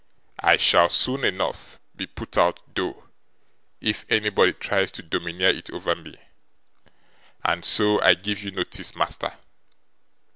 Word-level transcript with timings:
'I 0.41 0.57
shall, 0.57 0.89
soon 0.89 1.23
enough, 1.23 1.77
be 1.95 2.07
put 2.07 2.35
out, 2.35 2.59
though, 2.73 3.03
if 3.81 4.03
anybody 4.09 4.51
tries 4.51 4.89
to 4.93 5.03
domineer 5.03 5.49
it 5.49 5.69
over 5.69 5.93
me: 5.93 6.17
and 7.45 7.63
so 7.63 8.01
I 8.01 8.15
give 8.15 8.43
you 8.43 8.49
notice, 8.49 8.95
master. 8.95 9.37